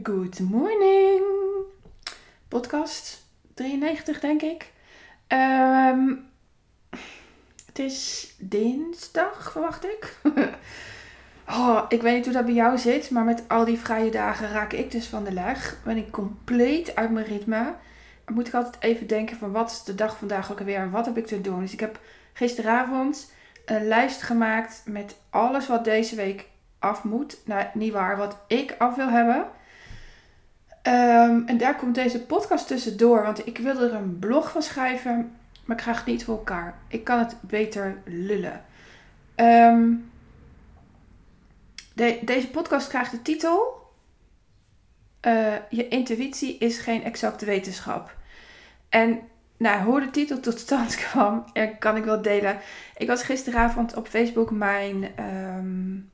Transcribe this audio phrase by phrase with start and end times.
[0.00, 1.22] Good morning.
[2.48, 4.72] Podcast 93, denk ik.
[5.26, 6.14] Ehm,
[7.66, 10.16] het is dinsdag, verwacht ik.
[11.48, 14.50] oh, ik weet niet hoe dat bij jou zit, maar met al die vrije dagen
[14.50, 15.76] raak ik dus van de leg.
[15.84, 17.74] Ben ik compleet uit mijn ritme.
[18.24, 20.90] Dan moet ik altijd even denken van wat is de dag vandaag ook alweer en
[20.90, 21.60] wat heb ik te doen.
[21.60, 22.00] Dus ik heb
[22.32, 23.32] gisteravond
[23.64, 26.48] een lijst gemaakt met alles wat deze week
[26.78, 27.38] af moet.
[27.44, 29.46] Nou, niet waar, wat ik af wil hebben.
[30.82, 35.36] Ehm, en daar komt deze podcast tussendoor, want ik wilde er een blog van schrijven,
[35.64, 36.78] maar ik krijg het niet voor elkaar.
[36.88, 38.64] Ik kan het beter lullen.
[39.34, 39.94] Ehm,
[41.94, 43.90] de, deze podcast krijgt de titel:
[45.26, 48.16] uh, Je intuïtie is geen exacte wetenschap.
[48.88, 49.20] En
[49.56, 51.44] nou, hoe de titel tot stand kwam,
[51.78, 52.58] kan ik wel delen.
[52.96, 56.10] Ik was gisteravond op Facebook mijn, um,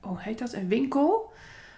[0.00, 1.34] hoe heet dat, een winkel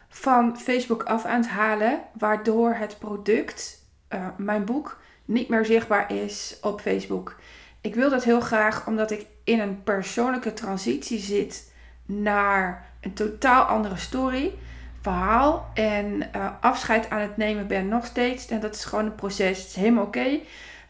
[0.08, 3.84] van Facebook af aan het halen, waardoor het product,
[4.14, 7.36] uh, mijn boek, niet meer zichtbaar is op Facebook.
[7.80, 11.72] Ik wil dat heel graag omdat ik in een persoonlijke transitie zit
[12.06, 14.52] naar een totaal andere story,
[15.00, 18.48] verhaal en uh, afscheid aan het nemen ben nog steeds.
[18.48, 19.58] En dat is gewoon een proces.
[19.58, 20.38] Het is helemaal oké.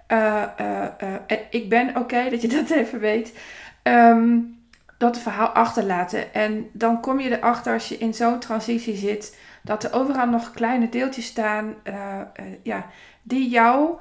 [0.09, 0.43] Uh,
[1.51, 3.39] ik ben oké, dat je dat even weet.
[3.83, 4.58] Um,
[4.99, 6.35] dat verhaal achterlaten.
[6.35, 10.51] En dan kom je erachter als je in zo'n transitie zit, dat er overal nog
[10.51, 12.87] kleine deeltjes staan uh, uh, ja,
[13.23, 13.99] die jou,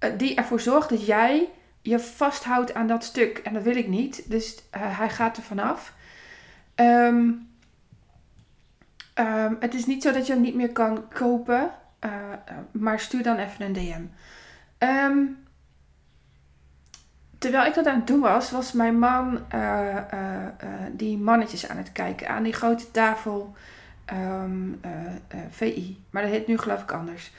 [0.00, 1.48] uh, die ervoor zorgt dat jij
[1.80, 3.38] je vasthoudt aan dat stuk.
[3.38, 4.30] En dat wil ik niet.
[4.30, 5.94] Dus hij gaat er vanaf.
[6.74, 7.50] Um,
[9.60, 11.70] het is niet zo dat je hem niet meer kan kopen.
[12.70, 14.04] maar stuur dan even een DM.
[14.86, 15.41] Um,
[17.42, 21.68] terwijl ik dat aan het doen was, was mijn man uh, uh, uh, die mannetjes
[21.68, 22.28] aan het kijken.
[22.28, 23.54] Aan die grote tafel
[24.12, 24.80] um,
[25.50, 26.04] VI.
[26.10, 27.32] Maar dat heet nu geloof ik anders.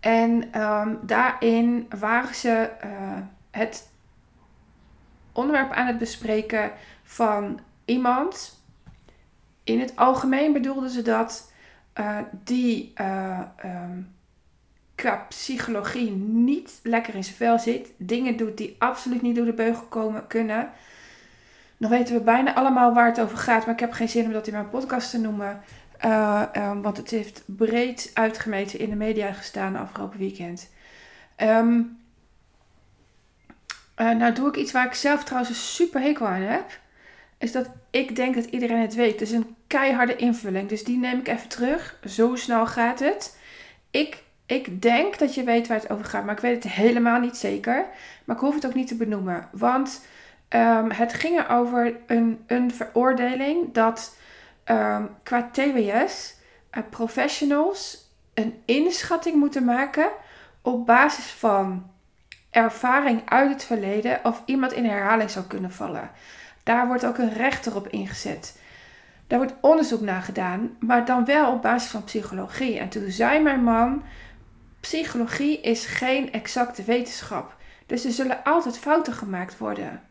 [0.00, 2.70] En um, daarin waren ze
[3.50, 3.90] het
[5.32, 6.70] onderwerp aan het bespreken
[7.02, 8.62] van iemand.
[9.64, 11.52] In het algemeen bedoelden ze dat
[12.44, 12.92] die
[13.64, 14.15] um,
[14.96, 17.88] qua psychologie niet lekker in zijn vel zit.
[17.96, 20.70] Dingen doet die absoluut niet door de beugel komen, kunnen.
[21.76, 23.64] Dan weten we bijna allemaal waar het over gaat.
[23.64, 25.62] Maar ik heb geen zin om dat in mijn podcast te noemen.
[26.04, 30.70] Uh, um, want het heeft breed uitgemeten in de media gestaan afgelopen weekend.
[31.36, 31.98] Um,
[33.96, 36.78] uh, nou doe ik iets waar ik zelf trouwens een super hekel aan heb.
[37.38, 39.18] Is dat ik denk dat iedereen het weet.
[39.18, 40.68] Dus een keiharde invulling.
[40.68, 41.98] Dus die neem ik even terug.
[42.04, 43.38] Zo snel gaat het.
[43.90, 47.20] Ik ik denk dat je weet waar het over gaat, maar ik weet het helemaal
[47.20, 47.86] niet zeker.
[48.24, 49.48] Maar ik hoef het ook niet te benoemen.
[49.52, 50.04] Want
[50.48, 54.16] um, het ging over een, een veroordeling dat
[54.64, 56.34] um, qua TWS
[56.72, 60.08] uh, professionals een inschatting moeten maken
[60.62, 61.90] op basis van
[62.50, 66.10] ervaring uit het verleden of iemand in herhaling zou kunnen vallen.
[66.62, 68.60] Daar wordt ook een rechter op ingezet.
[69.26, 72.78] Daar wordt onderzoek naar gedaan, maar dan wel op basis van psychologie.
[72.78, 74.02] En toen zei mijn man
[74.80, 77.56] Psychologie is geen exacte wetenschap.
[77.86, 80.02] Dus er zullen altijd fouten gemaakt worden.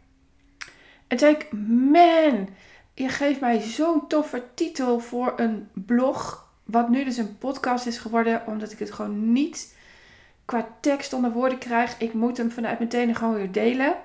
[1.07, 1.51] En toen ik,
[1.91, 2.49] man,
[2.93, 6.49] je geeft mij zo'n toffe titel voor een blog.
[6.63, 9.75] Wat nu dus een podcast is geworden, omdat ik het gewoon niet
[10.45, 11.99] qua tekst onder woorden krijg.
[11.99, 13.95] Ik moet hem vanuit mijn tenen gewoon weer delen.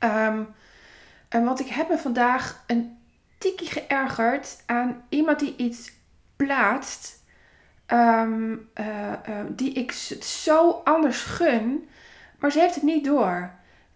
[0.00, 0.54] Um,
[1.28, 2.98] en want ik heb me vandaag een
[3.38, 5.92] tikkie geërgerd aan iemand die iets
[6.36, 7.21] plaatst
[7.92, 8.86] um, uh,
[9.28, 9.92] uh, die ik
[10.22, 11.88] zo anders gun,
[12.38, 13.50] maar ze heeft het niet door.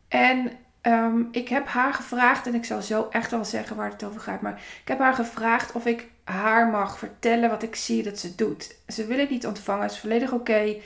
[0.08, 0.50] En
[0.82, 4.20] um, ik heb haar gevraagd, en ik zal zo echt wel zeggen waar het over
[4.20, 8.18] gaat, maar ik heb haar gevraagd of ik haar mag vertellen wat ik zie dat
[8.18, 8.76] ze doet.
[8.88, 10.76] Ze wil het niet ontvangen, het is volledig oké.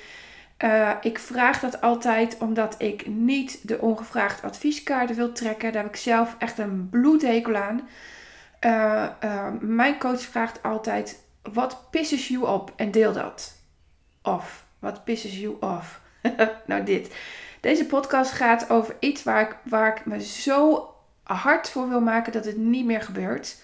[0.65, 5.73] Uh, ik vraag dat altijd omdat ik niet de ongevraagd advieskaarten wil trekken.
[5.73, 7.89] Daar heb ik zelf echt een bloedhekel aan.
[9.61, 13.57] Mijn coach vraagt altijd: wat pisses you op en deel dat.
[14.23, 16.01] Of, wat pisses you off?
[16.67, 17.15] nou dit.
[17.61, 20.89] Deze podcast gaat over iets waar ik, waar ik me zo
[21.23, 23.63] hard voor wil maken dat het niet meer gebeurt.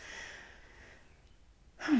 [1.76, 1.92] Hm.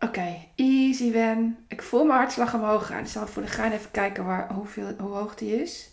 [0.00, 1.64] Oké, easy wen.
[1.68, 2.98] Ik voel mijn hartslag omhoog gaan.
[3.00, 5.90] Ik zal voor de gaan even kijken waar, hoeveel, hoe hoog die is.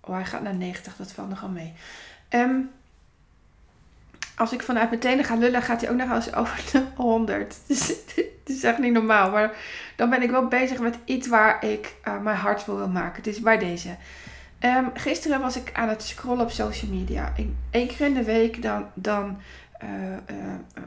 [0.00, 1.72] Oh, hij gaat naar 90, dat valt nogal mee.
[2.30, 2.70] Um,
[4.36, 7.56] als ik vanuit mijn tenen ga lullen, gaat hij ook nog eens over de 100.
[7.66, 9.30] Dus het is echt niet normaal.
[9.30, 9.56] Maar
[9.96, 13.22] dan ben ik wel bezig met iets waar ik uh, mijn hart voor wil maken.
[13.22, 13.96] Dus bij deze.
[14.60, 17.32] Um, gisteren was ik aan het scrollen op social media.
[17.70, 19.40] Eén keer in de week dan, dan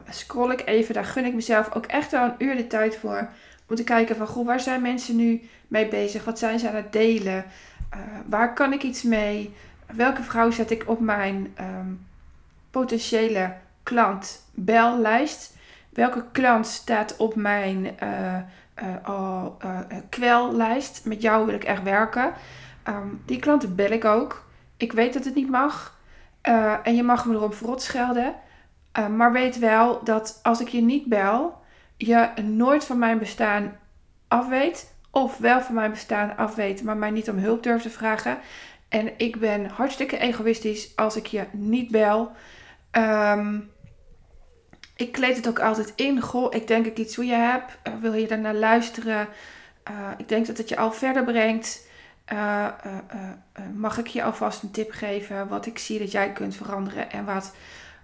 [0.10, 0.94] scroll ik even.
[0.94, 3.30] Daar gun ik mezelf ook echt wel een uur de tijd voor.
[3.68, 6.24] Om te kijken van, goh, waar zijn mensen nu mee bezig?
[6.24, 7.46] Wat zijn ze aan het delen?
[8.30, 9.54] waar kan ik iets mee?
[9.94, 11.88] Welke vrouw zet ik op mijn ehm,
[12.80, 15.58] potentiële klant bellijst?
[15.90, 19.48] Welke klant staat op mijn uh,
[20.10, 21.06] kwellijst?
[21.06, 22.34] Met jou wil ik echt werken.
[22.84, 24.46] Ehm, die klanten bel ik ook.
[24.78, 26.00] Ik weet dat het niet mag.
[26.84, 28.36] en je mag me erop verrot schelden.
[29.16, 31.58] maar weet wel dat als ik je niet bel,
[31.98, 33.78] je nooit van mijn bestaan
[34.28, 34.94] afweet.
[35.12, 38.38] Of wel van mijn bestaan afweet, maar mij niet om hulp durft te vragen.
[38.90, 42.32] En ik ben hartstikke egoïstisch als ik je niet bel.
[42.98, 43.74] Um,
[44.96, 46.22] ik kleed het ook altijd in.
[46.22, 47.78] Goh, ik denk ik iets hoe je hebt.
[47.88, 49.28] Uh, wil je daarnaar luisteren?
[49.90, 51.88] Uh, ik denk dat het je al verder brengt.
[52.34, 52.68] Uh,
[53.76, 57.26] mag ik je alvast een tip geven wat ik zie dat jij kunt veranderen en
[57.26, 57.56] wat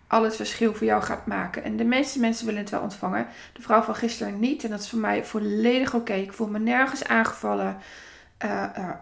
[0.08, 1.64] al het verschil voor jou gaat maken?
[1.64, 3.28] En de meeste mensen willen het wel ontvangen.
[3.54, 4.64] De vrouw van gisteren niet.
[4.64, 6.14] En dat is voor mij volledig oké.
[6.14, 7.78] Ik voel me nergens aangevallen.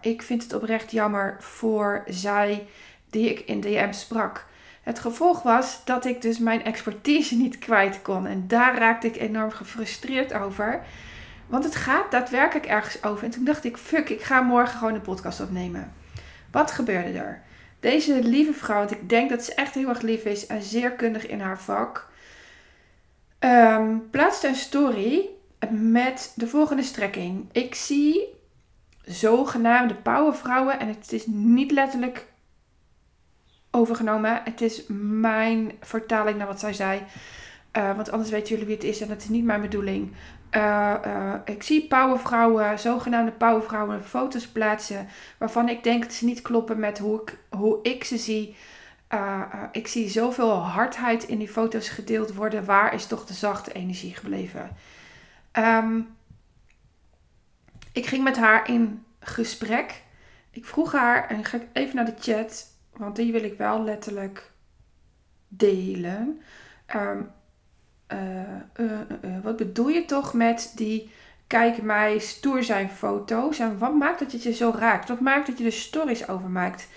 [0.00, 2.66] ik vind het oprecht jammer voor zij
[3.10, 4.48] die ik in DM sprak.
[4.80, 8.26] Het gevolg was dat ik dus mijn expertise niet kwijt kon.
[8.26, 10.82] En daar raakte ik enorm gefrustreerd over.
[11.46, 13.24] Want het gaat daadwerkelijk ergens over.
[13.24, 15.92] En toen dacht ik, fuck, ik ga morgen gewoon een podcast opnemen.
[16.50, 17.42] Wat gebeurde er?
[17.80, 20.92] Deze lieve vrouw, want ik denk dat ze echt heel erg lief is en zeer
[20.92, 22.08] kundig in haar vak,
[23.38, 25.28] um, plaatste een story
[25.70, 27.48] met de volgende strekking.
[27.52, 28.26] Ik zie
[29.04, 32.26] zogenaamde powervrouwen, en het is niet letterlijk
[33.70, 34.40] overgenomen.
[34.44, 34.82] Het is
[35.20, 37.02] mijn vertaling naar wat zij zei.
[37.76, 40.12] Uh, want anders weten jullie wie het is en dat is niet mijn bedoeling.
[40.56, 45.08] Uh, uh, ik zie powervrouwen, zogenaamde powervrouwen, foto's plaatsen
[45.38, 48.56] waarvan ik denk dat ze niet kloppen met hoe ik, hoe ik ze zie.
[49.72, 52.64] ik zie zoveel hardheid in die foto's gedeeld worden.
[52.64, 54.76] Waar is toch de zachte energie gebleven?
[55.52, 56.16] Um,
[57.92, 60.02] ik ging met haar in gesprek.
[60.50, 62.69] Ik vroeg haar, en ga ik even naar de chat.
[63.00, 64.50] Want die wil ik wel letterlijk
[65.48, 66.40] delen.
[66.96, 67.30] Um,
[69.42, 71.10] wat bedoel je toch met die
[71.46, 73.58] kijk mij stoer zijn foto's?
[73.58, 75.08] En wat maakt dat het je zo raakt?
[75.08, 76.88] Wat maakt dat je er stories over maakt?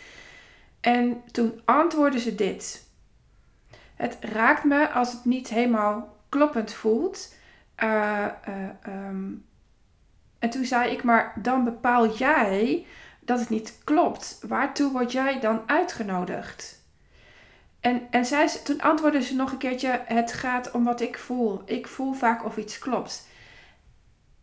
[0.82, 2.88] En toen antwoordde ze dit.
[3.96, 7.36] Het raakt me als het niet helemaal kloppend voelt.
[7.84, 9.46] Um,
[10.40, 12.86] en toen zei ik, maar dan bepaal jij
[13.26, 14.40] dat het niet klopt.
[14.48, 16.82] Waartoe word jij dan uitgenodigd?
[17.80, 21.62] En, en zij, toen antwoordde ze nog een keertje: Het gaat om wat ik voel.
[21.66, 23.28] Ik voel vaak of iets klopt.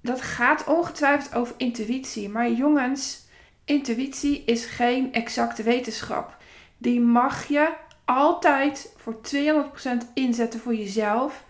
[0.01, 2.29] Dat gaat ongetwijfeld over intuïtie.
[2.29, 3.27] Maar jongens,
[3.65, 6.37] intuïtie is geen exacte wetenschap.
[6.79, 7.73] Die mag je
[8.05, 11.45] altijd voor 200% inzetten voor jezelf,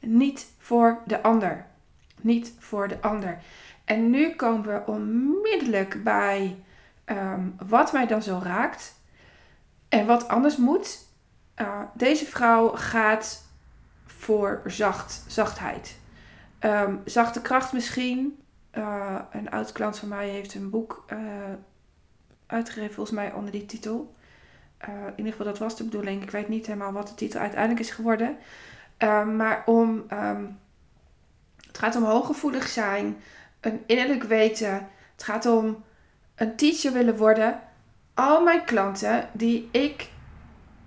[0.00, 1.66] niet voor de ander.
[2.20, 3.38] Niet voor de ander.
[3.84, 6.56] En nu komen we onmiddellijk bij
[7.06, 8.94] Ehm, wat mij dan zo raakt
[9.88, 11.04] en wat anders moet.
[11.60, 13.44] Uh, deze vrouw gaat
[14.06, 15.98] voor zacht, zachtheid.
[16.60, 18.38] Um, zachte kracht misschien.
[18.72, 21.18] Uh, een oud klant van mij heeft een boek uh,
[22.46, 24.14] uitgegeven, volgens mij onder die titel.
[24.86, 26.22] in ieder geval, dat was de bedoeling.
[26.22, 28.36] Ik weet niet helemaal wat de titel uiteindelijk is geworden.
[28.96, 30.04] Ehm, maar om,
[31.66, 33.16] het gaat om hooggevoelig zijn,
[33.60, 34.88] een innerlijk weten.
[35.14, 35.84] Het gaat om
[36.36, 37.60] een teacher willen worden,
[38.14, 40.08] al mijn klanten die ik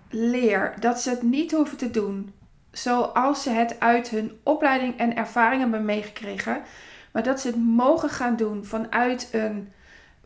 [0.10, 2.34] leer dat ze het niet hoeven te doen
[2.72, 6.62] zoals ze het uit hun opleiding en ervaring hebben meegekregen,
[7.12, 9.72] maar dat ze het mogen gaan doen vanuit een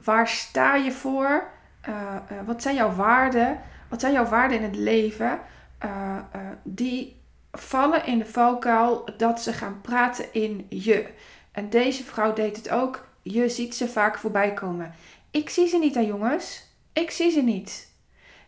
[0.03, 1.43] waar sta je voor?
[1.89, 1.95] Uh,
[2.31, 3.59] uh, wat zijn jouw waarden?
[3.89, 5.39] Wat zijn jouw waarden in het leven?
[5.85, 6.17] Uh,
[6.63, 11.07] die vallen in de valkuil dat ze gaan praten in je.
[11.51, 13.07] En deze vrouw deed het ook.
[13.21, 14.93] Je ziet ze vaak voorbij komen.
[15.33, 16.63] Ik zie ze niet, hè jongens.
[16.93, 17.91] Ik zie ze niet.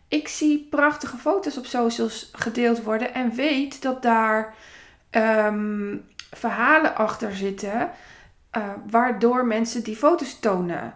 [0.08, 4.56] Ik zie prachtige foto's op socials gedeeld worden en weet dat daar
[5.12, 7.90] um, verhalen achter zitten,
[8.58, 10.94] uh, waardoor mensen die foto's tonen.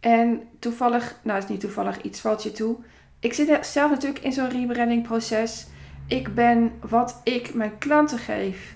[0.00, 2.76] En toevallig, nou is niet toevallig, iets valt je toe.
[3.20, 5.66] Ik zit zelf natuurlijk in zo'n rebranding proces.
[6.06, 8.74] Ik ben wat ik mijn klanten geef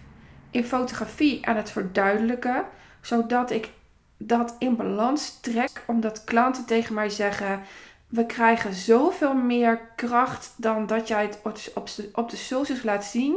[0.51, 2.65] in fotografie aan het verduidelijken,
[3.01, 3.71] zodat ik
[4.17, 7.61] dat in balans trek, omdat klanten tegen mij zeggen:
[8.07, 11.41] we krijgen zoveel meer kracht dan dat jij het
[11.75, 13.37] op de, op de socials laat zien.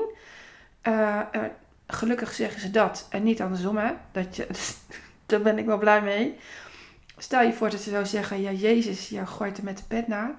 [0.84, 1.44] Uh, uh,
[1.88, 3.92] gelukkig zeggen ze dat en niet andersom, hè?
[4.12, 4.48] Dat je,
[5.26, 6.38] daar ben ik wel blij mee.
[7.18, 10.08] Stel je voor dat ze zou zeggen: Ja, Jezus, je gooit er met de pet
[10.08, 10.36] na.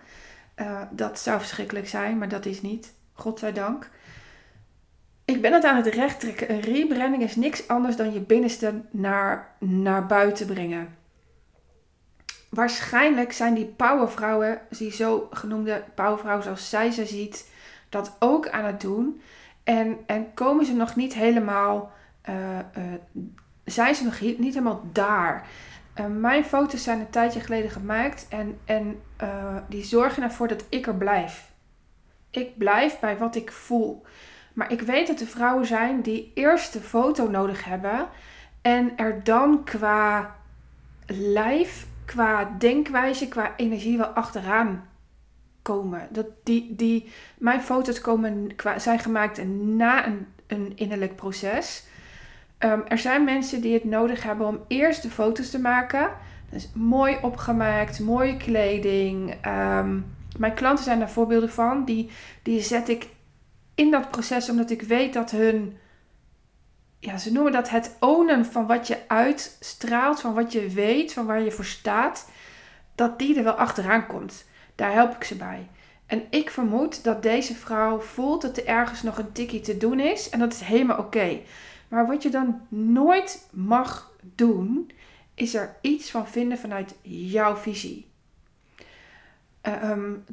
[0.57, 2.93] Uh, dat zou verschrikkelijk zijn, maar dat is niet.
[3.13, 3.91] Godzijdank.
[5.31, 6.61] Ik ben het aan het recht trekken.
[6.61, 10.97] Rebranding is niks anders dan je binnenste naar, naar buiten brengen.
[12.49, 17.51] Waarschijnlijk zijn die powervrouwen, die zo genoemde powervrouwen zoals zij ze ziet,
[17.89, 19.21] dat ook aan het doen.
[19.65, 21.93] En, en komen ze nog niet helemaal,
[22.29, 22.35] uh,
[22.79, 22.85] uh,
[23.65, 25.47] zijn ze nog niet helemaal daar.
[26.01, 29.03] Uh, mijn foto's zijn een tijdje geleden gemaakt en, en
[29.69, 31.51] die zorgen ervoor dat ik er blijf.
[32.31, 34.03] Ik blijf bij wat ik voel.
[34.53, 38.09] Maar ik weet dat er vrouwen zijn die eerst de foto nodig hebben
[38.63, 40.35] en er dan qua
[41.07, 44.89] lijf, qua denkwijze, qua energie wel achteraan
[45.63, 46.09] komen.
[46.11, 51.85] Dat die, die, mijn foto's komen, zijn gemaakt na een, een innerlijk proces.
[52.59, 56.11] Um, er zijn mensen die het nodig hebben om eerst de foto's te maken.
[56.51, 59.35] Dus mooi opgemaakt, mooie kleding.
[59.47, 61.85] Um, mijn klanten zijn daar voorbeelden van.
[61.85, 62.11] Die,
[62.43, 63.09] die zet ik
[63.81, 65.77] in dat proces omdat ik weet dat hun.
[66.99, 71.27] Ja, ze noemen dat het ownen van wat je uitstraalt, van wat je weet, van
[71.27, 72.31] waar je voor staat.
[72.95, 74.45] Dat die er wel achteraan komt.
[74.75, 75.69] Daar help ik ze bij.
[76.07, 80.01] En ik vermoed dat deze vrouw voelt dat er ergens nog een tikkie te doen
[80.01, 80.29] is.
[80.29, 81.41] En dat is helemaal oké.
[81.89, 84.91] Maar wat je dan nooit mag doen,
[85.35, 88.07] is er iets van vinden vanuit jouw visie.
[89.63, 90.25] Um,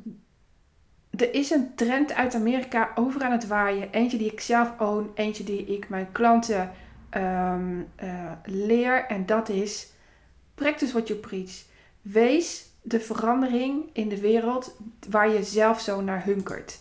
[1.17, 3.91] er is een trend uit Amerika over aan het waaien.
[3.91, 6.71] Eentje die ik zelf own, eentje die ik mijn klanten
[7.11, 9.05] um, uh, leer.
[9.05, 9.91] En dat is
[10.55, 11.63] practice what you preach.
[12.01, 14.75] Wees de verandering in de wereld
[15.09, 16.79] waar je zelf zo naar hunkert.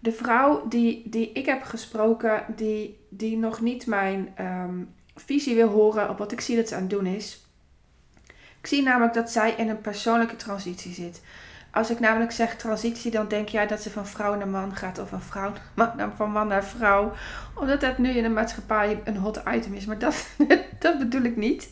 [0.00, 5.68] De vrouw die, die ik heb gesproken, die, die nog niet mijn um, visie wil
[5.68, 7.46] horen op wat ik zie dat ze aan het doen is.
[8.60, 11.22] Ik zie namelijk dat zij in een persoonlijke transitie zit.
[11.70, 14.98] Als ik namelijk zeg transitie, dan denk jij dat ze van vrouw naar man gaat
[14.98, 15.52] of van, vrouw,
[16.16, 17.12] van man naar vrouw.
[17.54, 19.84] Omdat dat nu in de maatschappij een hot item is.
[19.84, 20.28] Maar dat,
[20.78, 21.70] dat bedoel ik niet.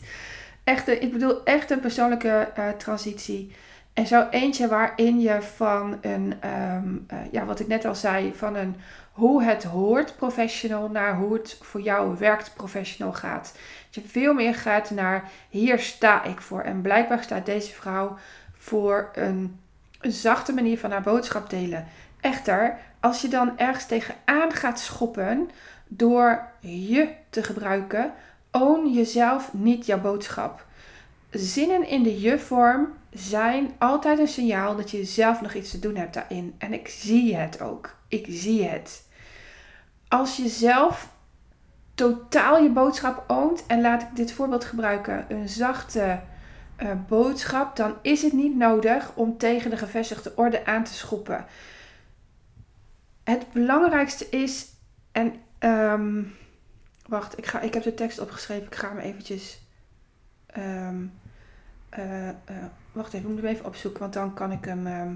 [0.63, 3.55] Echt, ik bedoel echt een persoonlijke uh, transitie.
[3.93, 8.33] En zo eentje waarin je van een, um, uh, ja, wat ik net al zei,
[8.35, 8.75] van een
[9.11, 13.53] hoe het hoort professional naar hoe het voor jou werkt professional gaat.
[13.85, 16.61] Dat je veel meer gaat naar hier sta ik voor.
[16.61, 18.17] En blijkbaar staat deze vrouw
[18.57, 19.59] voor een,
[20.07, 21.85] een zachte manier van haar boodschap delen.
[22.19, 25.49] Echter, als je dan ergens tegenaan gaat schoppen
[25.87, 28.13] door je te gebruiken,
[28.51, 30.65] own jezelf niet jouw boodschap.
[31.29, 35.95] Zinnen in de je-vorm zijn altijd een signaal dat je zelf nog iets te doen
[35.95, 36.55] hebt daarin.
[36.57, 37.95] En ik zie het ook.
[38.07, 39.03] Ik zie het.
[40.07, 41.09] Als je zelf
[41.95, 46.19] totaal je boodschap oont, en laat ik dit voorbeeld gebruiken, een zachte
[46.77, 51.45] uh, boodschap, dan is het niet nodig om tegen de gevestigde orde aan te schoppen.
[53.23, 54.65] Het belangrijkste is,
[55.11, 56.35] en um,
[57.05, 59.61] wacht, ik, ga, ik heb de tekst opgeschreven, ik ga hem eventjes.
[60.57, 61.13] Um,
[61.97, 62.33] uh, uh,
[62.91, 65.11] wacht even, ik moet hem even opzoeken, want dan kan ik hem uh,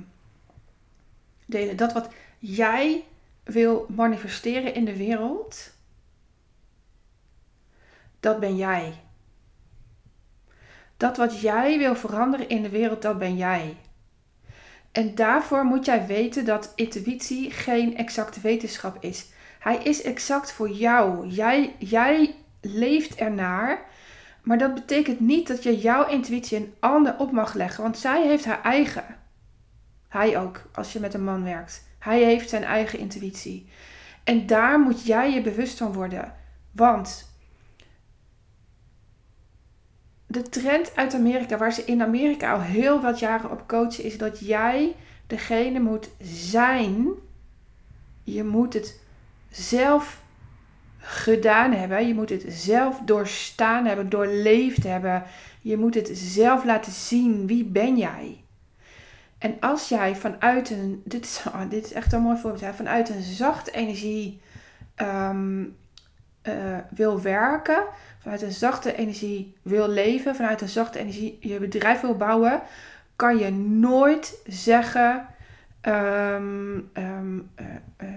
[1.45, 1.77] delen.
[1.77, 3.03] Dat wat jij
[3.43, 5.73] wil manifesteren in de wereld,
[8.19, 8.93] dat ben jij.
[11.01, 13.77] Dat wat jij wil veranderen in de wereld, dat ben jij.
[14.91, 19.25] En daarvoor moet jij weten dat intuïtie geen exacte wetenschap is.
[19.59, 21.27] Hij is exact voor jou.
[21.27, 23.89] Jij, jij leeft ernaar
[24.41, 28.27] maar dat betekent niet dat je jouw intuïtie een ander op mag leggen, want zij
[28.27, 29.03] heeft haar eigen.
[30.07, 31.87] Hij ook, als je met een man werkt.
[31.99, 33.69] Hij heeft zijn eigen intuïtie.
[34.23, 36.33] En daar moet jij je bewust van worden.
[36.71, 37.30] Want
[40.31, 44.17] de trend uit Amerika, waar ze in Amerika al heel wat jaren op coachen, is
[44.17, 44.95] dat jij
[45.27, 47.07] degene moet zijn.
[48.23, 48.99] Je moet het
[49.49, 50.21] zelf
[50.97, 52.07] gedaan hebben.
[52.07, 55.23] Je moet het zelf doorstaan hebben, doorleefd hebben.
[55.61, 57.47] Je moet het zelf laten zien.
[57.47, 58.43] Wie ben jij?
[59.37, 61.61] En als jij vanuit een, dit is, oh,
[61.93, 64.41] echt een mooi voorbeeld, vanuit een zachte energie
[65.01, 65.75] um,
[66.43, 67.83] uh, wil werken,
[68.21, 72.61] vanuit een zachte energie wil leven, vanuit een zachte energie je bedrijf wil bouwen,
[73.15, 75.27] kan je nooit zeggen,
[75.81, 77.65] um, um, uh,
[78.01, 78.09] uh,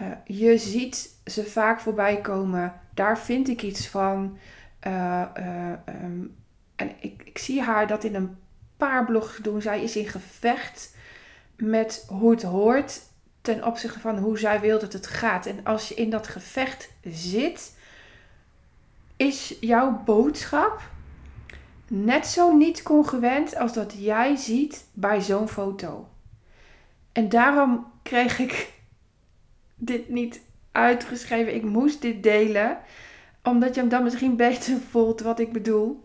[0.00, 2.72] uh, je ziet ze vaak voorbij komen.
[2.94, 4.38] Daar vind ik iets van.
[4.86, 6.34] Um,
[6.76, 8.36] en ik, ik zie haar dat in een
[8.76, 9.62] paar blogs doen.
[9.62, 10.94] Zij is in gevecht
[11.56, 13.00] met hoe het hoort
[13.40, 15.46] ten opzichte van hoe zij wil dat het gaat.
[15.46, 17.75] En als je in dat gevecht zit,
[19.16, 20.80] is jouw boodschap
[21.88, 26.08] net zo niet congruent als dat jij ziet bij zo'n foto.
[27.12, 28.72] En daarom kreeg ik
[29.74, 30.40] dit niet
[30.72, 31.54] uitgeschreven.
[31.54, 32.78] Ik moest dit delen.
[33.42, 36.04] Omdat je hem dan misschien beter voelt wat ik bedoel.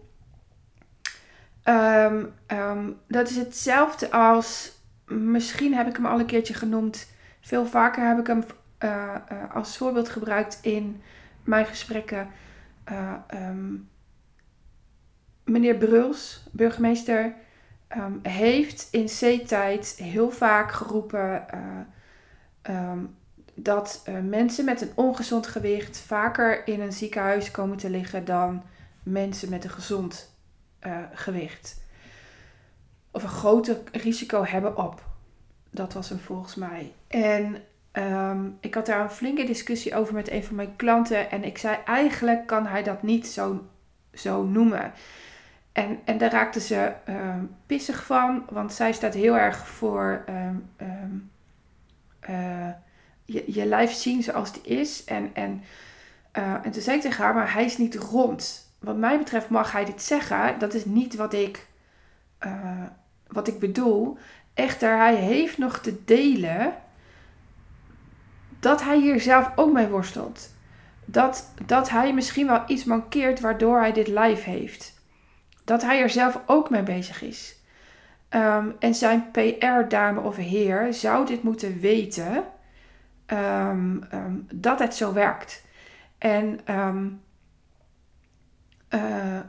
[1.64, 4.80] Ehm, ehm, dat is hetzelfde als.
[5.06, 7.08] Misschien heb ik hem al een keertje genoemd.
[7.42, 8.44] Veel vaker heb ik hem
[8.80, 11.02] uh, uh, als voorbeeld gebruikt in
[11.44, 12.30] mijn gesprekken.
[12.92, 13.90] Uh, um,
[15.44, 17.36] meneer Bruls, burgemeester,
[18.22, 21.46] heeft in C-tijd heel vaak geroepen
[23.56, 28.64] dat mensen met een ongezond gewicht vaker in een ziekenhuis komen te liggen dan
[29.04, 30.36] mensen met een gezond
[31.14, 31.82] gewicht.
[33.12, 35.04] Of een groter risico hebben op.
[35.70, 36.94] Dat was hem volgens mij.
[37.08, 41.32] En um, ik had daar een flinke discussie over met een van mijn klanten.
[41.32, 43.68] En ik zei eigenlijk kan hij dat niet zo,
[44.14, 44.94] zo noemen.
[45.72, 48.46] En, en daar raakte ze um, pissig van.
[48.50, 51.30] Want zij staat heel erg voor um,
[52.30, 52.70] uh,
[53.26, 55.04] je, je lijf zien zoals die is.
[55.04, 55.64] En, en,
[56.38, 58.70] uh, en toen zei ik tegen haar, maar hij is niet rond.
[58.80, 60.60] Wat mij betreft mag hij dit zeggen.
[60.60, 61.68] Dat is niet wat ik,
[62.46, 62.84] uh,
[63.28, 64.18] wat ik bedoel.
[64.54, 66.74] Echter, hij heeft nog te delen
[68.62, 70.54] dat hij hier zelf ook mee worstelt.
[71.06, 75.02] Dat, dat hij misschien wel iets mankeert waardoor hij dit live heeft.
[75.64, 77.56] Dat hij er zelf ook mee bezig is.
[78.30, 82.44] Um, en zijn PR-dame of heer zou dit moeten weten
[83.28, 85.66] um, um, dat het zo werkt.
[86.18, 86.96] En uh,
[88.90, 89.40] uh,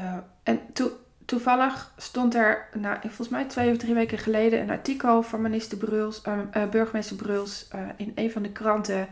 [0.00, 0.90] uh, en toen
[1.30, 5.78] toevallig stond er, nou, volgens mij twee of drie weken geleden, een artikel van minister
[5.78, 9.08] Bruls, uh, uh, burgemeester Bruls uh, in een van de kranten.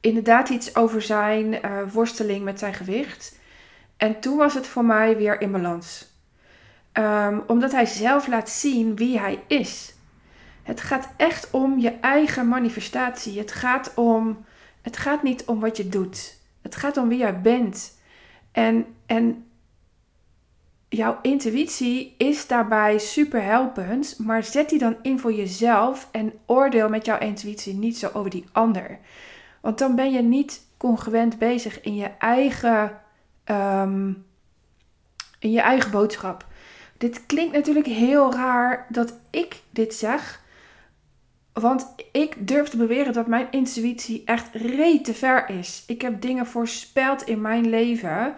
[0.00, 1.60] Inderdaad iets over zijn
[1.92, 3.38] worsteling met zijn gewicht.
[3.96, 6.10] En toen was het voor mij weer in balans.
[6.92, 9.94] Um, omdat hij zelf laat zien wie hij is.
[10.62, 13.38] Het gaat echt om je eigen manifestatie.
[13.38, 14.44] Het gaat, om,
[14.82, 16.38] het gaat niet om wat je doet.
[16.62, 17.98] Het gaat om wie jij bent.
[18.52, 19.46] En, en
[20.92, 26.88] jouw intuïtie is daarbij super helpend, maar zet die dan in voor jezelf en oordeel
[26.88, 28.98] met jouw intuïtie niet zo over die ander.
[29.60, 33.00] Want dan ben je niet congruent bezig in je eigen,
[33.44, 34.24] um,
[35.38, 36.46] in je eigen boodschap.
[36.98, 40.40] Dit klinkt natuurlijk heel raar dat ik dit zeg.
[41.52, 45.84] Want ik durf te beweren dat mijn intuïtie echt reet te ver is.
[45.86, 48.34] Ik heb dingen voorspeld in mijn leven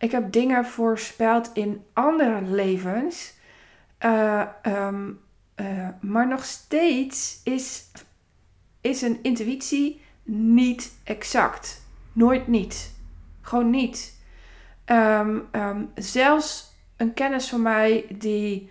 [0.00, 3.34] ik heb dingen voorspeld in andere levens.
[4.04, 5.20] Uh, um,
[5.56, 7.90] uh, maar nog steeds is,
[8.80, 11.86] is een intuïtie niet exact.
[12.12, 12.94] Nooit niet.
[13.40, 14.18] Gewoon niet.
[14.86, 18.70] Um, um, zelfs een kennis van mij die,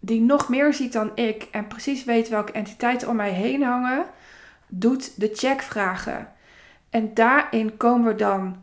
[0.00, 4.04] die nog meer ziet dan ik en precies weet welke entiteiten om mij heen hangen,
[4.68, 6.32] doet de checkvragen.
[6.90, 8.56] En daarin komen we dan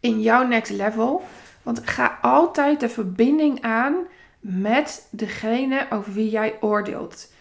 [0.00, 1.22] in jouw next level.
[1.62, 3.94] Want ga altijd de verbinding aan
[4.40, 7.32] met degene over wie jij oordeelt.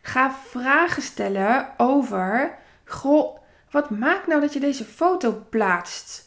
[0.00, 2.58] Ga vragen stellen over:
[3.70, 6.24] wat maakt nou dat je deze foto plaatst?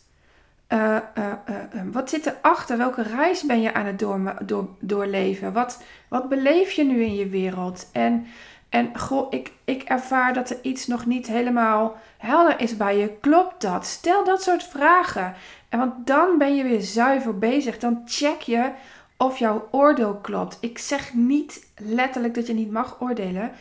[0.73, 2.77] Uh, uh, uh, wat zit erachter?
[2.77, 5.53] Welke reis ben je aan het door, doorleven?
[5.53, 7.89] Wat, wat beleef je nu in je wereld?
[7.91, 8.27] En,
[8.69, 13.17] en goh, ik, ik ervaar dat er iets nog niet helemaal helder is bij je.
[13.19, 13.85] Klopt dat?
[13.85, 15.33] Stel dat soort vragen.
[15.69, 17.79] En want dan ben je weer zuiver bezig.
[17.79, 18.71] Dan check je
[19.17, 20.57] of jouw oordeel klopt.
[20.61, 23.51] Ik zeg niet letterlijk dat je niet mag oordelen.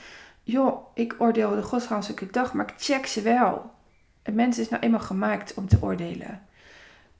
[0.42, 3.70] Joh, ik oordeel de godsganselijke dag, maar ik check ze wel.
[4.22, 6.42] Een mens is nou eenmaal gemaakt om te oordelen.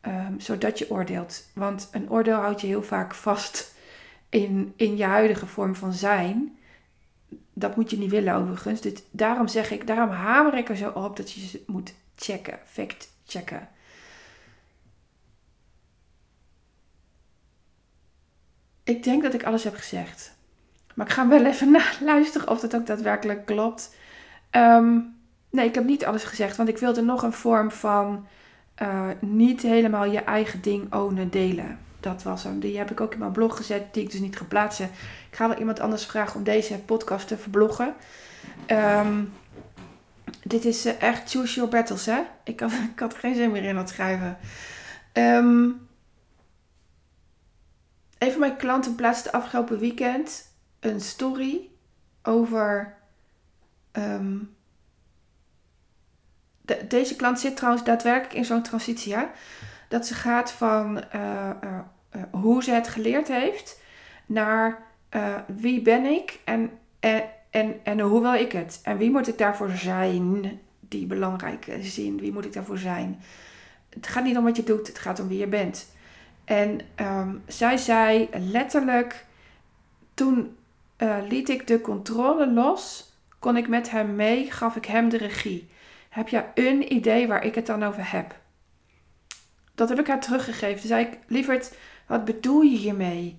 [0.03, 1.51] Um, zodat je oordeelt.
[1.55, 3.75] Want een oordeel houdt je heel vaak vast
[4.29, 6.58] in, in je huidige vorm van zijn.
[7.53, 8.81] Dat moet je niet willen overigens.
[8.81, 12.59] Dus daarom zeg ik, daarom hamer ik er zo op dat je ze moet checken.
[12.65, 13.69] Fact checken.
[18.85, 20.37] Ik denk dat ik alles heb gezegd.
[20.95, 23.95] Maar ik ga wel even luisteren of dat ook daadwerkelijk klopt.
[24.51, 25.17] Um,
[25.51, 28.27] nee, ik heb niet alles gezegd, want ik wilde nog een vorm van
[28.83, 31.79] uh, niet helemaal je eigen ding ownen delen.
[32.01, 32.61] Dat was hem.
[32.61, 34.91] Die heb ik ook in mijn blog gezet, die ik dus niet ga plaatsen.
[35.31, 37.95] Ik ga wel iemand anders vragen om deze podcast te verbloggen.
[38.67, 39.33] Um,
[40.43, 42.21] dit is uh, echt choose your battles, hè?
[42.45, 44.39] Ik had, ik had geen zin meer in het schrijven.
[45.13, 45.89] Um,
[48.19, 51.71] een van mijn klanten plaatste afgelopen weekend een story
[52.23, 52.97] over.
[56.61, 59.15] De, deze klant zit trouwens daadwerkelijk in zo'n transitie.
[59.15, 59.25] Hè?
[59.89, 61.79] Dat ze gaat van uh, uh,
[62.31, 63.81] hoe ze het geleerd heeft
[64.27, 64.87] naar
[65.47, 66.71] wie ben ik en,
[67.51, 68.81] en, en hoe wil ik het?
[68.83, 70.61] En wie moet ik daarvoor zijn?
[70.81, 73.21] Die belangrijke zin, wie moet ik daarvoor zijn?
[73.89, 75.93] Het gaat niet om wat je doet, het gaat om wie je bent.
[76.45, 79.25] En ehm, zij zei letterlijk,
[80.15, 80.57] toen
[81.29, 85.69] liet ik de controle los, kon ik met hem mee, gaf ik hem de regie.
[86.09, 88.35] Heb je een idee waar ik het dan over heb?
[89.79, 90.79] Dat heb ik haar teruggegeven.
[90.79, 91.75] Toen zei ik, lieverd,
[92.07, 93.39] wat bedoel je hiermee?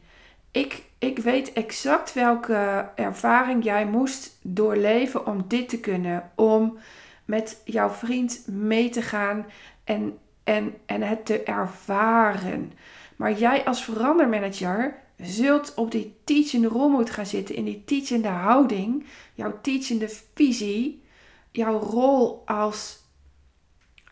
[0.51, 6.31] Ik, ik weet exact welke ervaring jij moest doorleven om dit te kunnen.
[6.35, 6.77] Om
[7.25, 9.45] met jouw vriend mee te gaan
[9.83, 12.71] en, en, en het te ervaren.
[13.15, 17.55] Maar jij als verandermanager zult op die teachende rol moeten gaan zitten.
[17.55, 19.05] In die teachende houding.
[19.33, 21.03] Jouw teachende visie.
[21.51, 22.99] Jouw rol als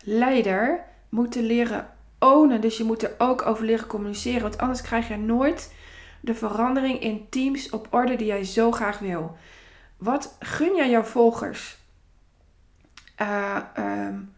[0.04, 2.62] leider moeten leren ownen.
[2.62, 4.42] Dus je moet er ook over leren communiceren.
[4.42, 5.74] Want anders krijg je nooit
[6.22, 9.38] de verandering in teams op orde die jij zo graag wil.
[9.98, 11.78] Wat gun jij jouw volgers?
[13.22, 14.36] Uh, um,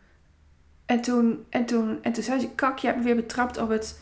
[0.86, 3.70] en, toen, en, toen, en toen zei ze: Kak, je hebt me weer betrapt op
[3.70, 4.02] het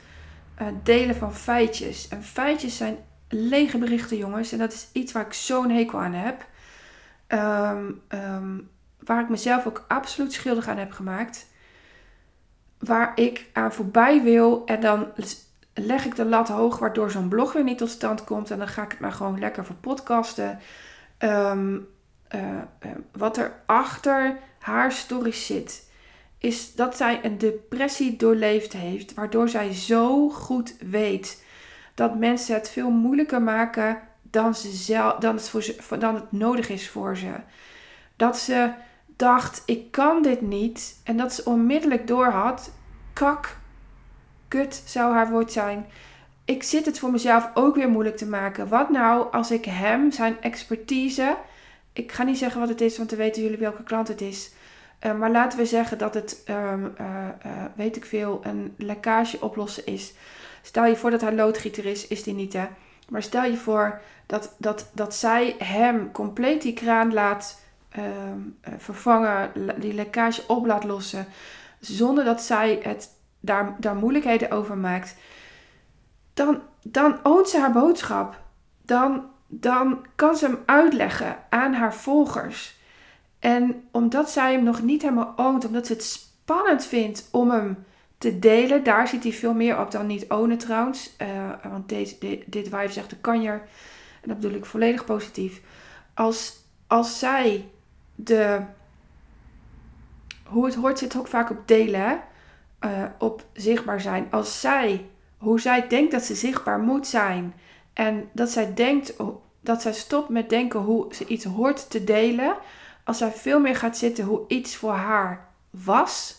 [0.61, 2.07] uh, delen van feitjes.
[2.07, 2.97] En feitjes zijn
[3.29, 4.51] lege berichten, jongens.
[4.51, 6.45] En dat is iets waar ik zo'n hekel aan heb.
[7.27, 11.47] Um, um, waar ik mezelf ook absoluut schuldig aan heb gemaakt.
[12.79, 14.65] Waar ik aan voorbij wil.
[14.65, 15.07] En dan
[15.73, 18.51] leg ik de lat hoog, waardoor zo'n blog weer niet tot stand komt.
[18.51, 20.59] En dan ga ik het maar gewoon lekker voor podcasten.
[21.19, 21.87] Um,
[22.35, 25.89] uh, uh, wat er achter haar story zit,
[26.37, 31.43] is dat zij een depressie doorleefd heeft, waardoor zij zo goed weet
[31.95, 35.13] dat mensen het veel moeilijker maken dan, ze zelf,
[35.99, 37.33] dan het nodig is voor ze.
[38.15, 38.71] Dat ze
[39.17, 41.01] dacht, ik kan dit niet.
[41.03, 42.71] En dat ze onmiddellijk doorhad,
[43.13, 43.57] kak,
[44.47, 45.85] kut zou haar woord zijn.
[46.45, 48.67] Ik zit het voor mezelf ook weer moeilijk te maken.
[48.67, 51.37] Wat nou als ik hem, zijn expertise,
[51.93, 54.51] ik ga niet zeggen wat het is, want dan weten jullie welke klant het is.
[55.05, 57.07] Uh, maar laten we zeggen dat het, um, uh,
[57.45, 60.13] uh, weet ik veel, een lekkage oplossen is.
[60.61, 62.65] Stel je voor dat hij loodgieter is, is die niet hè.
[63.09, 67.61] Maar stel je voor dat, dat, dat zij hem compleet die kraan laat
[67.97, 71.25] um, vervangen, die lekkage op laat lossen,
[71.79, 75.15] zonder dat zij het daar, daar moeilijkheden over maakt,
[76.33, 78.41] dan, dan oont ze haar boodschap.
[78.81, 82.75] Dan, dan kan ze hem uitleggen aan haar volgers.
[83.39, 87.85] En omdat zij hem nog niet helemaal oont, omdat ze het spannend vindt om hem
[88.17, 91.15] te delen, daar zit hij veel meer op dan niet ownen trouwens.
[91.21, 93.61] Uh, want deze, dit, dit zegt de kanjer,
[94.21, 95.61] en dat bedoel ik volledig positief.
[96.13, 97.69] Als, als zij
[98.17, 98.61] de,
[100.43, 102.21] hoe het hoort zit ook vaak op delen,
[102.79, 104.27] uh, op zichtbaar zijn.
[104.31, 107.53] Als zij, hoe zij denkt dat ze zichtbaar moet zijn
[107.93, 109.13] en dat zij denkt,
[109.61, 112.55] dat zij stopt met denken hoe ze iets hoort te delen,
[113.03, 116.35] als zij veel meer gaat zitten hoe iets voor haar was,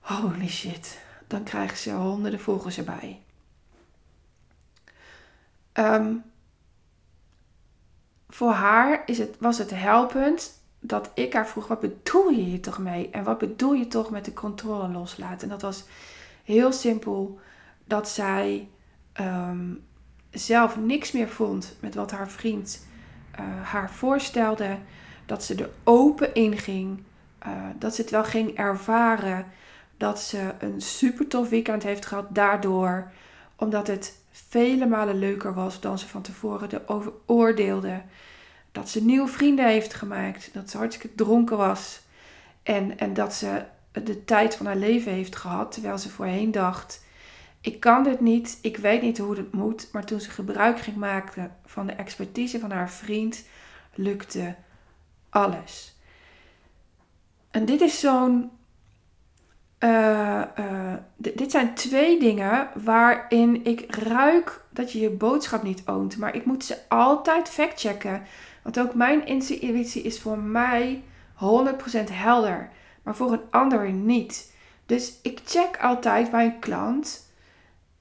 [0.00, 3.20] holy shit, dan krijgen ze honderden volgers erbij.
[5.72, 6.22] Um,
[8.34, 12.60] voor haar is het, was het helpend dat ik haar vroeg: wat bedoel je hier
[12.60, 13.10] toch mee?
[13.10, 15.42] En wat bedoel je toch met de controle loslaten?
[15.42, 15.84] En dat was
[16.44, 17.38] heel simpel
[17.84, 18.68] dat zij
[19.20, 19.84] um,
[20.30, 22.86] zelf niks meer vond met wat haar vriend
[23.40, 24.78] uh, haar voorstelde.
[25.26, 27.02] Dat ze er open in ging.
[27.46, 29.46] Uh, dat ze het wel ging ervaren.
[29.96, 33.12] Dat ze een super tof weekend heeft gehad daardoor.
[33.56, 38.02] Omdat het vele malen leuker was dan ze van tevoren erover oordeelde.
[38.72, 40.50] Dat ze nieuwe vrienden heeft gemaakt.
[40.52, 42.00] Dat ze hartstikke dronken was.
[42.62, 45.72] En, en dat ze de tijd van haar leven heeft gehad.
[45.72, 47.04] Terwijl ze voorheen dacht:
[47.60, 48.58] Ik kan dit niet.
[48.62, 49.88] Ik weet niet hoe het moet.
[49.92, 53.44] Maar toen ze gebruik ging maken van de expertise van haar vriend,
[53.94, 54.54] lukte
[55.30, 55.96] alles.
[57.50, 58.50] En dit is zo'n.
[59.84, 66.16] Uh, uh, dit zijn twee dingen waarin ik ruik dat je je boodschap niet oont.
[66.16, 68.22] Maar ik moet ze altijd factchecken.
[68.62, 71.02] Want ook mijn intuïtie is voor mij
[71.34, 72.70] 100% helder.
[73.02, 74.52] Maar voor een ander niet.
[74.86, 77.32] Dus ik check altijd bij een klant.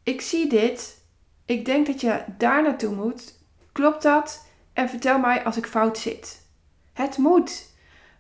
[0.04, 1.02] Ik zie dit.
[1.46, 3.40] Ik denk dat je daar naartoe moet.
[3.72, 4.48] Klopt dat?
[4.74, 6.42] En vertel mij als ik fout zit.
[6.94, 7.72] Het moet.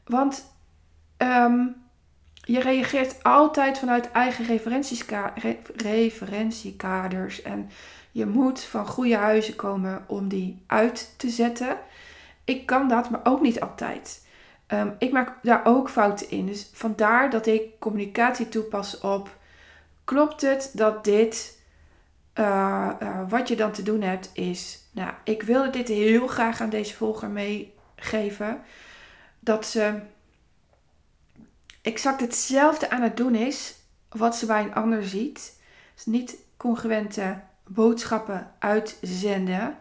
[0.06, 0.56] Want
[1.18, 1.83] um,
[2.44, 4.46] je reageert altijd vanuit eigen
[5.76, 7.42] referentiekaders.
[7.42, 7.70] En
[8.12, 11.78] je moet van goede huizen komen om die uit te zetten.
[12.44, 14.28] Ik kan dat, maar ook niet altijd.
[14.68, 16.46] Um, ik maak daar ook fouten in.
[16.46, 19.38] Dus vandaar dat ik communicatie toepas op.
[20.04, 21.62] Klopt het dat dit
[22.34, 26.62] eh, eh, wat je dan te doen hebt is, nou, ik wilde dit heel graag
[26.62, 28.62] aan deze volger meegeven,
[29.40, 30.00] dat ze
[31.84, 33.76] exact hetzelfde aan het doen is
[34.10, 35.60] wat ze bij een ander ziet.
[35.96, 39.78] Dus niet congruente boodschappen uitzenden.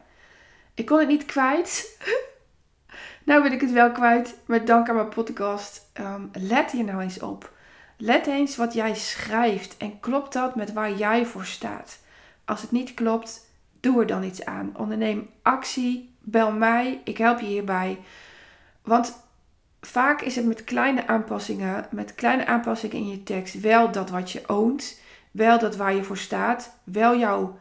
[0.75, 1.99] Ik kon het niet kwijt.
[3.25, 5.91] nou ben ik het wel kwijt met dank aan mijn podcast.
[6.01, 7.53] Um, let hier nou eens op.
[7.97, 11.99] Let eens wat jij schrijft en klopt dat met waar jij voor staat.
[12.45, 13.47] Als het niet klopt,
[13.81, 14.73] doe er dan iets aan.
[14.77, 17.99] Onderneem actie, bel mij, ik help je hierbij.
[18.83, 19.21] Want
[19.87, 24.31] vaak is het met kleine aanpassingen, met kleine aanpassingen in je tekst, wel dat wat
[24.31, 27.59] je oont, wel dat waar je voor staat, wel jouw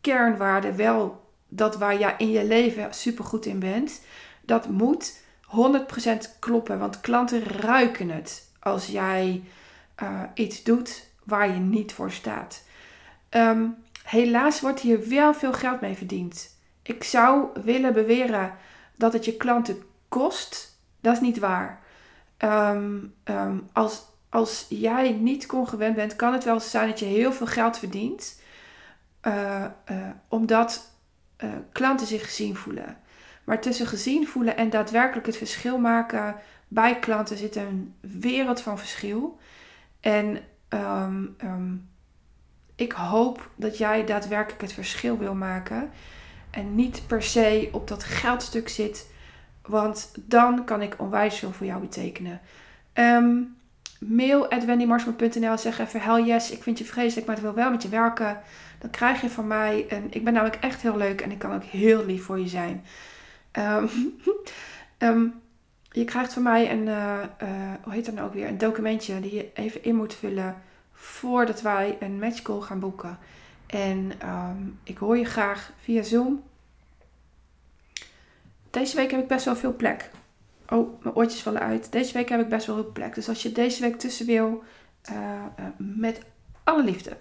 [0.00, 4.00] kernwaarde, wel dat waar jij in je leven supergoed in bent.
[4.40, 9.42] Dat moet 100% kloppen, want klanten ruiken het als jij
[10.02, 12.62] uh, iets doet waar je niet voor staat.
[13.30, 16.56] Um, helaas wordt hier wel veel geld mee verdiend.
[16.82, 18.54] Ik zou willen beweren
[18.96, 20.73] dat het je klanten kost.
[21.04, 21.80] Dat is niet waar.
[22.38, 27.32] Um, um, als, als jij niet congruent bent, kan het wel zijn dat je heel
[27.32, 28.40] veel geld verdient.
[29.22, 29.96] Uh, uh,
[30.28, 30.96] omdat
[31.44, 32.96] uh, klanten zich gezien voelen.
[33.44, 36.36] Maar tussen gezien voelen en daadwerkelijk het verschil maken
[36.68, 39.38] bij klanten zit een wereld van verschil.
[40.00, 40.38] En
[40.68, 41.88] um,
[42.74, 45.90] ik hoop dat jij daadwerkelijk het verschil wil maken.
[46.50, 49.12] En niet per se op dat geldstuk zit.
[49.66, 52.40] Want dan kan ik onwijs veel voor jou betekenen.
[52.94, 53.56] Um,
[53.98, 57.82] mail at zeg even hell yes, ik vind je vreselijk, maar ik wil wel met
[57.82, 58.40] je werken.
[58.78, 60.06] Dan krijg je van mij een...
[60.10, 62.84] Ik ben namelijk echt heel leuk en ik kan ook heel lief voor je zijn.
[63.52, 63.90] Um,
[64.98, 65.34] um,
[65.90, 67.18] je krijgt van mij een, uh,
[67.82, 70.56] hoe heet dat nou ook weer, een documentje die je even in moet vullen
[70.92, 73.18] voordat wij een matchcall gaan boeken.
[73.66, 74.12] En
[74.82, 76.42] ik hoor je graag via Zoom.
[78.74, 80.10] Deze week heb ik best wel veel plek.
[80.68, 81.92] Oh, mijn oortjes vallen uit.
[81.92, 83.14] Deze week heb ik best wel veel plek.
[83.14, 84.62] Dus als je deze week tussen wil,
[85.10, 85.42] uh,
[85.78, 86.20] met
[86.64, 87.16] alle liefde.